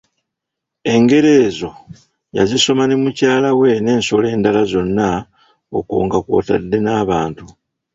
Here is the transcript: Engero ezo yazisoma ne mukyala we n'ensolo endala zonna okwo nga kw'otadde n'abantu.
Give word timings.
Engero 0.93 1.31
ezo 1.45 1.69
yazisoma 2.35 2.83
ne 2.85 2.95
mukyala 3.03 3.49
we 3.59 3.69
n'ensolo 3.83 4.25
endala 4.35 4.61
zonna 4.71 5.07
okwo 5.77 5.95
nga 6.05 6.17
kw'otadde 6.25 6.77
n'abantu. 6.81 7.45